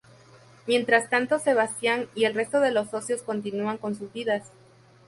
[0.65, 4.51] Mientras tanto, Sebastián y el resto de los socios continúan con sus vidas.